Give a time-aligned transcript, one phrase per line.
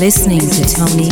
[0.00, 1.09] Listening to Tony